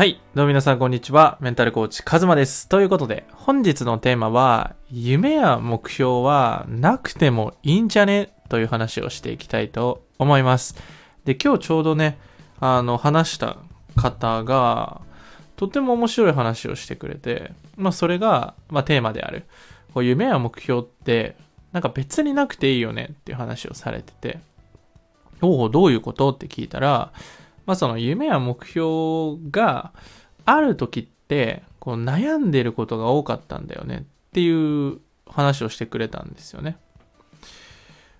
[0.00, 0.18] はい。
[0.34, 1.36] どうも皆さん、こんにちは。
[1.42, 2.70] メンタルコーチ、カズマです。
[2.70, 8.32] ということで、本日のテーマは、夢や目標はなくてもいいんじゃね？
[8.48, 10.74] という話をしていきたいと思います。
[11.26, 12.18] で、今日ちょうどね、
[12.60, 13.58] あの、話した
[13.94, 15.02] 方が、
[15.56, 19.44] とても面白い話をしてくれて、まあ、それが、まあ、テーマである。
[19.92, 21.36] こう夢や目標って、
[21.72, 24.38] なんか別になくていいよねっていう話をされてて、
[25.42, 26.30] おお、どういうこと？
[26.30, 27.12] って聞いたら、
[27.70, 29.92] まあその夢や目標が
[30.44, 34.02] ある時って、こう悩んでることが多かったんだよねっ
[34.32, 36.78] ていう話をしてくれたんですよね。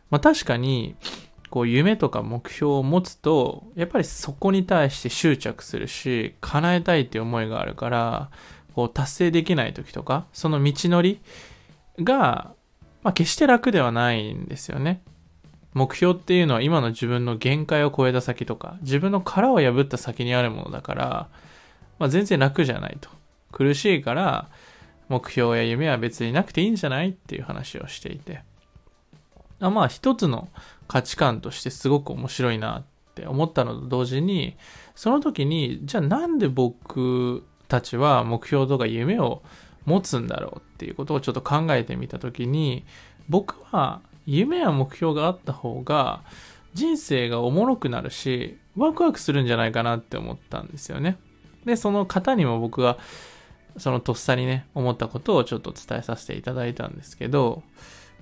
[0.08, 0.94] まあ確かに、
[1.50, 8.30] こう夢とか目標を持つと、やっぱりそこに対して執着するし、叶えたいっていう思いがあるから、
[8.76, 11.18] こう達成できない時とか、その道のり
[11.98, 12.54] が、
[13.02, 15.02] まあ決して楽ではないんですよね。
[15.72, 21.28] 目標っていうのは今の自分の限界を超えた先とか、自分の殻を破った先にあるものだから、
[21.98, 23.10] まあ、全然楽じゃないと。
[23.52, 24.48] 苦しいから、
[25.08, 28.42] 目標や夢は別になくていいんじゃないっていう話をしていて。
[29.60, 30.48] あまあ一つの
[30.88, 34.56] 価値観としてすごく面白いなって思ったのと同時に、
[34.94, 39.42] その時に、じゃあなんで僕たちは目標とか夢を
[39.84, 42.84] 持つんだろうっていうことをちょっと考えてみた時に、
[43.28, 44.00] 僕は
[44.32, 46.22] 夢や目標があった方が
[46.72, 51.18] 人生がおもろくなるしワクワクするんじゃないかなって思ったんですよね。
[51.64, 52.96] でその方にも僕が
[53.76, 57.62] そのとっさにね思ったことをちょっと伝えさせていただいたんですけど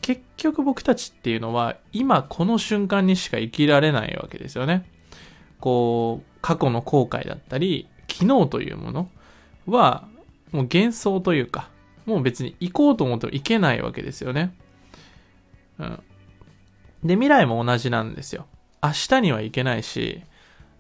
[0.01, 4.89] 結局僕たちっていうのは今この瞬間にしか生きられないわけですよね。
[5.61, 9.11] こう過去の後悔だったり昨日というもの
[9.67, 10.09] は
[10.53, 11.69] もう幻想というか
[12.07, 14.55] もう別に行こうと思っても行けないわけですよね。
[15.79, 16.03] うん。
[17.05, 18.47] で、未来も同じなんですよ。
[18.83, 20.23] 明日には行けないし、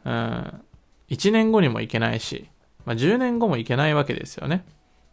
[0.04, 0.62] うん、
[1.10, 2.48] 1年後にも行けないし、
[2.84, 4.64] まあ、10年後も行けないわけですよね。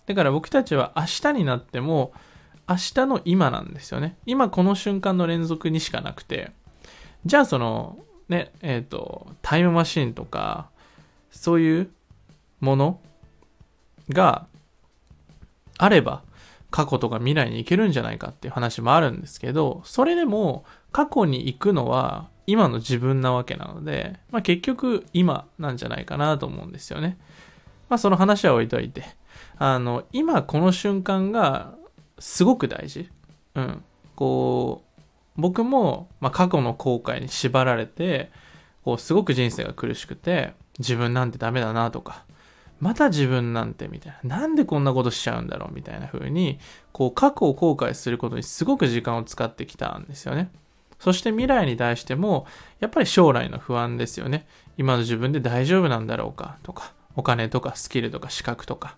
[0.05, 2.13] だから僕たちは明日になっても、
[2.67, 4.17] 明日の今なんですよね。
[4.25, 6.51] 今この瞬間の連続にしかなくて、
[7.25, 7.97] じゃあその、
[8.29, 10.69] ね、えっ、と、タイムマシンとか、
[11.31, 11.89] そういう
[12.59, 12.99] もの
[14.09, 14.47] が
[15.77, 16.23] あれば、
[16.75, 27.17] 過去とか未来に行けるんじゃないかっていう話もあるんですけど、それでも過去に行くのは今の自分なわけなので、まあ結局今なんじゃないかなと思うんですよね。
[27.87, 29.05] まあその話は置いといて、
[29.57, 31.75] あの、今この瞬間が
[32.19, 33.09] すごく大事。
[33.55, 33.81] うん。
[34.17, 35.01] こう、
[35.37, 38.31] 僕も、まあ、過去の後悔に縛られて、
[38.83, 42.25] こうすごく人生が苦しくて、自分なんてダメだなとか、
[42.79, 44.39] また自分なんてみたいな。
[44.41, 46.59] なんでこんなことしちゃうんだろうみたいな風に、
[46.91, 50.49] こう過去を後悔することにすごく時間を使ってきたんですよね。
[50.99, 52.45] そして未来に対しても、
[52.79, 54.47] やっぱり将来の不安ですよね。
[54.77, 58.95] 今の自分で大丈夫なんだろうかとか、お金とかスキルとか資格とか、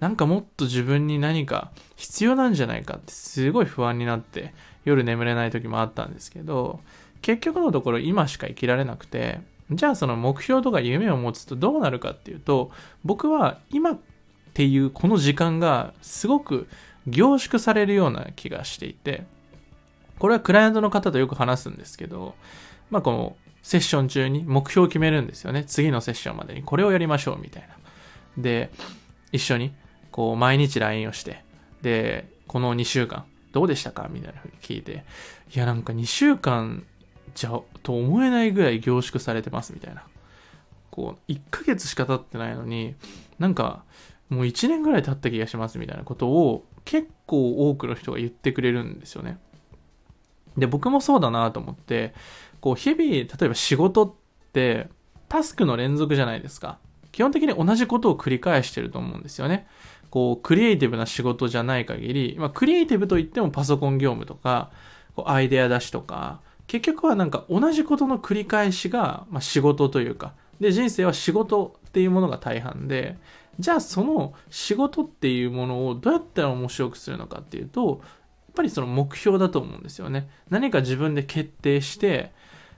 [0.00, 4.52] なんかもっと自分に何か必要なんじゃないかってすごい不安になって
[4.84, 6.80] 夜眠れない時もあったんですけど、
[7.22, 9.40] 結局のところ今しか生きられなくて、
[9.70, 12.70] じゃあその目標とか夢を持つとどうなるかっていうと、
[13.04, 13.98] 僕は今っ
[14.52, 16.68] ていうこの時間がすごく
[17.06, 19.24] 凝縮されるような気がしていて、
[20.18, 22.34] これはクライアントの方とよく話すんですけど、
[22.90, 25.64] まあこのセッション中に目標を決めるんですよね。
[25.64, 27.74] 次のセッションまでにこれをやりましょうみたいな。
[28.36, 28.70] で、
[29.32, 29.74] 一緒に
[30.10, 31.42] こう毎日 LINE をして、
[31.82, 35.04] で、この2週間どうでしたかみたいなふうに聞いて、
[35.54, 36.84] いやなんか2週間
[37.34, 40.04] じゃと思えないぐらい凝縮されてますみたいな。
[40.90, 42.94] こう、1ヶ月しか経ってないのに、
[43.38, 43.84] なんか、
[44.28, 49.38] もう1年ぐらい経った気がしますみたいなことを結構多くの人が言ってくれるんですよね。
[50.56, 52.14] で、僕もそうだなと思って、
[52.60, 54.12] こう、日々、例えば仕事っ
[54.52, 54.88] て、
[55.28, 56.78] タスクの連続じゃないですか。
[57.10, 59.66] 基本的に同じことを繰り返してると思うんですよね。
[60.10, 64.70] こう、クリエイティブな仕事じゃない限り、まあ、クリエイティブといってもパソコン業務とか、
[65.16, 73.18] こうアイデア出しとか、結局はなんか同じことの繰り返しが、まあ、仕事というか、で、人生は仕事っていうものが大半で、
[73.58, 78.06] じゃあその仕事っていうものをどうやったら面白くするのかっていうと、や
[78.52, 80.28] っぱりその目標だと思うんですよね。
[80.50, 82.32] 何か自分で決定して、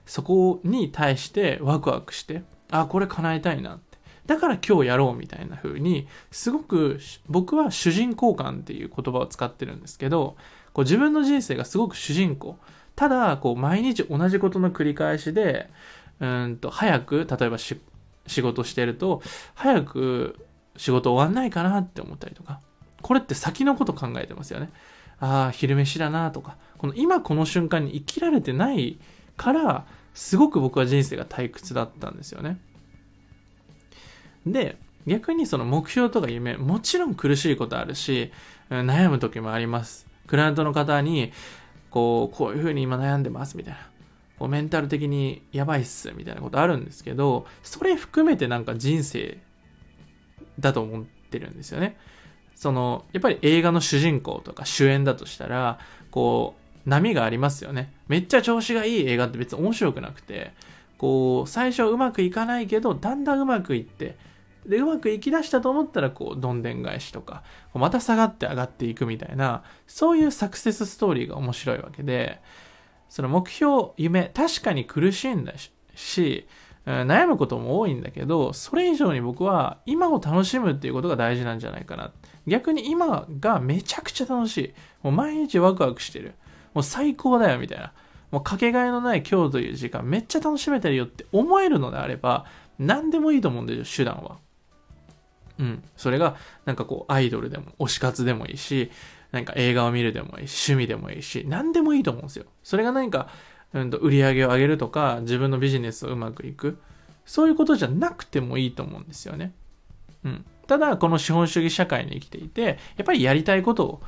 [0.04, 3.98] そこに対してワクワクして、あ、これ叶えたいなって。
[4.26, 6.98] だから今日やろうみたいな風に、すごく
[7.28, 10.36] 僕は主人公感っていう言葉を使ってるんですけど、
[10.72, 12.58] こう自分の人生がすごく主人公。
[12.96, 15.70] ただ、こう毎日同じことの繰り返しで、
[16.18, 17.78] うんと早く、例えば仕
[18.26, 19.22] 事してると、
[19.54, 20.46] 早く
[20.76, 22.60] 仕事終わんないかなって思ったりとか。
[23.02, 24.70] これって先のこと考えてますよね。
[25.20, 26.56] ああ、昼飯だなとか。
[26.78, 28.98] この今この瞬間に生きられてない
[29.36, 32.58] から、すごく僕は人生が退屈だったんですよね。
[34.46, 38.32] で、逆にその目標とか夢、もちろん苦しいことあるし、
[38.70, 40.06] 悩む時もあります。
[40.26, 41.32] クライアントの方に、
[41.90, 43.80] こう、こういうふうに今悩んでますみたいな。
[44.38, 49.38] こうメンタル的にやばいっすみたいなことあるんですけど、それ含めてなんか人生
[50.60, 51.96] だと思ってるんですよね。
[52.54, 55.78] その、やっぱり映画の主人公とか主演だとしたら、
[56.10, 56.54] こ
[56.86, 57.92] う、波がありますよね。
[58.08, 60.52] めっちゃ調子がいい映画って別に面白くなくて、
[60.98, 64.16] こう、最初うまくいかないけど、だんだんうまくいって、
[64.68, 67.42] で、うまくいきだしたと思ったら、こう、どんでん返しとか、
[67.74, 72.40] また下がって上がっていくみたいな、そういうサクセスストーリーが面白いわけで、
[73.08, 75.54] その目標、夢、確かに苦しいんだ
[75.94, 76.46] し、
[76.86, 82.12] 悩むことも多いんだけど、それ以上に僕は今を楽しむっていうことが大事なんじゃないかな。
[82.46, 84.74] 逆に今がめちゃくちゃ楽しい。
[85.02, 86.34] もう毎日ワクワクしてる。
[86.74, 87.92] もう最高だよみたいな。
[88.30, 92.46] もうかけがえのない今日という時間めっちゃ楽しめてるよって思えるのであれば、
[92.78, 94.38] 何でもいいと思うんですよ、手段は。
[95.58, 95.82] うん。
[95.96, 98.90] それが、なんかこう、アイドルでも、推し活でもいいし、
[99.32, 102.46] なんか映画を見るでもいいし、趣味でもいいし、何でもいいと思うんですよ。
[102.62, 103.28] それが何か、
[103.72, 106.78] うんと、売り上げを上げるとか、自分のビジネスをうまくいく。
[107.24, 109.52] そういうことじゃなくてもいいと思うんですよね。
[110.24, 110.44] うん。
[110.66, 114.02] ただ、この資本主義社会に生きていて、やっぱりやりたいことを、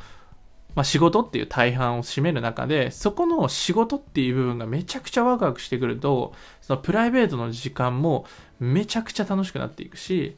[0.74, 8.26] まあ、仕事っていう大半を占める中で、そこの仕事っていう部分がめちゃくちゃワクワクしてくると、そのプライベートの時間も
[8.60, 10.36] めちゃくちゃ楽しくなっていくし、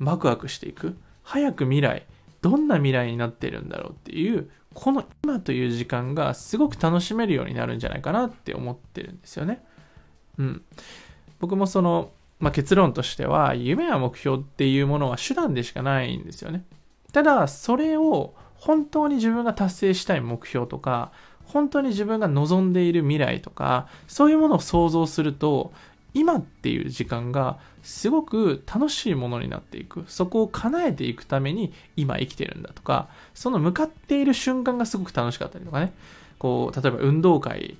[0.00, 0.96] ワクワクしていく。
[1.22, 2.06] 早く未来、
[2.42, 9.62] どんな未来になってるんだろうっていう、この今という時間がすごく楽しめるようになるんじゃないかなって思ってるんですよね。
[10.38, 10.62] うん。
[11.38, 16.64] 僕もその、まあ、結論としては、夢や目標っていうものは手段でしかないんですよね。
[17.12, 21.12] ただ、それを本当に自分が達成したい目標とか、
[21.44, 25.72] 本当に自分が望んでいる未来とか、そういうものを想像すると、
[26.14, 30.04] 今っていう時間がすごく楽しいものになっていく。
[30.08, 35.92] そこを叶えていくために今生きてるんだとか、その向かっている瞬間がすごく楽しかったりとかね。
[36.38, 37.76] こう、例えば運動会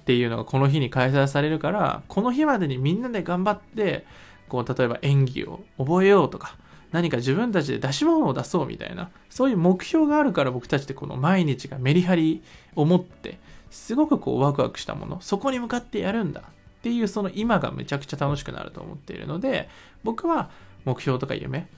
[0.00, 4.04] っていうのがこの日に開催されるから、この日までにみんなで頑張って、
[4.48, 6.56] こう、例えば演技を覚えようとか、
[6.92, 12.42] 何か自分たちで出し物を出そうみたいな、そういう目標があるから僕たちってこの毎日がメリハリ
[12.74, 13.38] を持って、
[13.70, 16.42] すごくこうワクワクしたもの、そこに向かってやるんだ
[16.80, 19.68] っていうその今がめちゃくちゃ楽しくなると思っているので、
[20.02, 20.50] 僕は
[20.86, 21.68] 目標とか夢、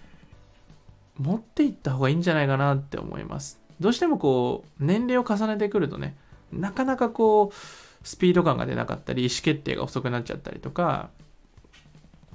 [1.18, 3.60] 持っていった方がいいんじゃないかなって思います。
[3.80, 6.16] どうしてもこう、年齢を重ねてくるとね、
[6.52, 11.10] なかなかこう、スピード感が出なかったり、意思決定が遅くなっちゃったりとか、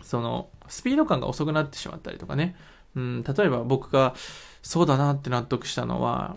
[0.02, 2.58] その、スピード感が遅くなってしまったりとかね、
[2.96, 4.14] うん、例えば僕が
[4.62, 6.36] そうだなって納得したのは、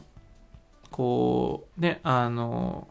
[0.93, 2.87] こう、ね、あの、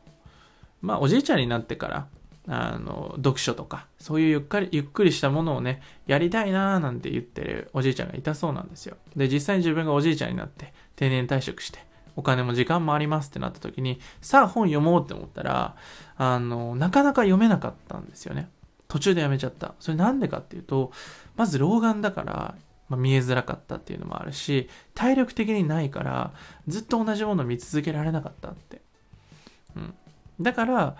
[0.81, 2.07] まあ、おじいちゃんになってから、
[2.51, 8.97] あの、読書とか、そういうゆっくり、ゆっくりしたものをね、やりたいなーなんて言ってるおじいちゃんがいたそうなんですよ。
[9.15, 11.79] で、実際に自分がおじいちゃんになって、定年退職して、
[12.15, 15.75] お金も時間もありますってなった時に、さあ本読もうって思ったら、
[16.17, 18.49] あの、なかなか読めなかったんですよね。
[18.87, 19.75] 途中でやめちゃった。
[19.79, 20.91] それなんでかっていうと、
[21.37, 22.55] まず老眼だから、
[22.89, 26.33] まあ、見えづらかったっていうのもあるし、体力的にないから、
[26.67, 28.81] ずっと同じもの見続けられなかったって。
[29.75, 29.93] うん。
[30.41, 30.97] だから、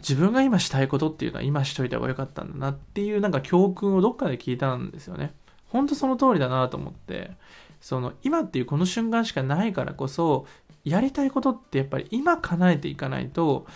[0.00, 5.32] 自分が今したいことっていうのは今しといた方がよかったんだなっていうなんか教訓をどっかで聞いたんですよね。
[5.68, 7.32] ほんとその通りだなと思って、
[7.80, 10.46] その今っていうこの瞬間しかないからこそ、
[10.84, 13.66] やりたいことってやっぱり今叶えていかないと、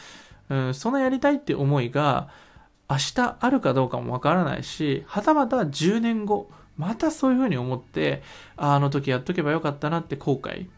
[0.49, 2.29] うん、そのやりたいって思いが
[2.89, 8.23] 明日あるかどうかもわからないし、はたまた10年後、またそういうふうに思って、
[8.57, 10.69] あの時やっとけばよかったなって後悔。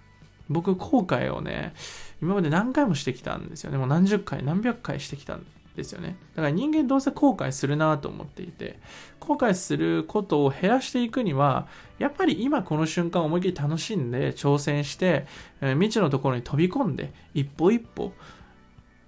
[0.49, 1.75] 僕後悔をね、
[2.21, 3.79] 今まで何回もしてきたんですよね。
[3.79, 5.45] もう何十回、何百回してきたん
[5.77, 6.17] ですよね。
[6.35, 8.79] だから人間どうせ後悔するなと思っていて、
[9.21, 11.67] 後悔することを減らしていくには、
[11.99, 15.27] やっぱり今この瞬間思いっきり楽しんで挑戦して、
[15.61, 18.13] 未知のところに飛び込んで、一歩一歩、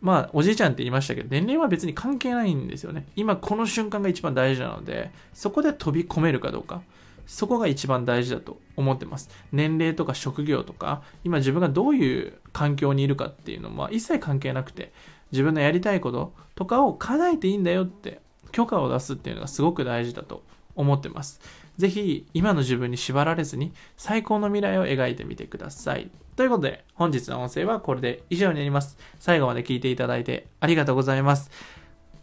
[0.00, 3.06] まあ、おじいちゃんって言いましたけど、年齢は別に関係ないんですよね。
[3.16, 6.82] 今この瞬間が一番大事なので、そこで飛び込めるかどうか。
[7.26, 9.30] そこが一番大事だと思ってます。
[9.52, 14.92] 年齢とか職業とか、今自分がどういう環境にいるかっていうのは一切関係なくて、
[15.32, 18.20] 自分のやりたいこととかを叶えていいんだよって
[18.52, 20.42] 許可を出すっていうのがすごく大事だと
[20.74, 21.40] 思ってます。
[21.76, 26.10] ぜひ今の自分に縛られずに最高の未来を描いてみてください。
[26.36, 28.96] ということで本日の音声はこれで以上になります。
[29.18, 31.50] 最後まで聞いていただいてありがとうございます。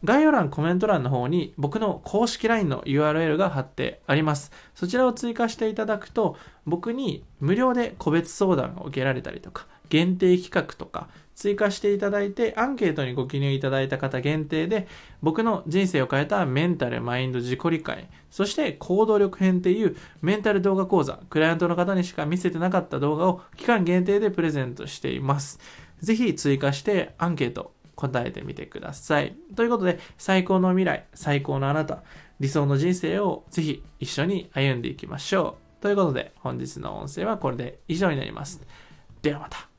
[0.04, 4.52] 概要欄、コメント欄の方に僕の公式 LINE の URL が貼ってあります。
[4.76, 14.88] そちらを追加していただくと、僕に無料で個別相談を受けられたりとか、限定企画とか、追加していただいて、アンケートにご記入いただいた方限定で、
[15.22, 25.60] 僕の人生を変えたメンタル、マインド、自己理解、そして行動力編っていうメンタル動画講座、クライアントの方にしか見せてなかった動画を期間限定でプレゼントしています。
[26.02, 27.72] ぜひ追加してアンケート
[28.10, 29.36] 答えてみてください。
[29.56, 32.04] ということで、最高の未来、最高のあなた、
[32.40, 35.82] 理想の人生をぜひ一緒に歩んでいきましょう。
[35.82, 38.62] ということで、本日の音声はこれで以上になります。
[39.22, 39.73] ではまた。